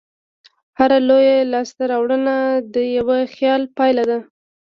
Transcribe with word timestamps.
هره 0.77 0.97
لویه 1.07 1.37
لاستهراوړنه 1.51 2.35
د 2.73 2.75
یوه 2.97 3.17
خیال 3.33 3.61
پایله 3.77 4.03
ده. 4.09 4.19